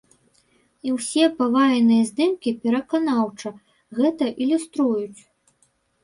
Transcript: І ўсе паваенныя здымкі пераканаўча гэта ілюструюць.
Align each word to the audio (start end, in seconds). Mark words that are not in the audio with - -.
І 0.87 0.91
ўсе 0.93 1.25
паваенныя 1.41 2.03
здымкі 2.11 2.53
пераканаўча 2.63 3.51
гэта 3.99 4.31
ілюструюць. 4.47 5.21